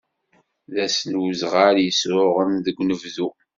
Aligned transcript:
D 0.73 0.75
ass 0.85 0.97
n 1.09 1.13
uzɣal 1.23 1.77
yesruɣen 1.81 2.51
deg 2.65 2.75
unebdu. 2.81 3.29